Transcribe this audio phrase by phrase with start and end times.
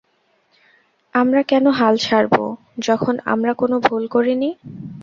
[1.15, 2.43] আমরা কেন হাল ছাড়বো
[2.79, 4.49] যখন আমরা কোনো ভুল করিনি।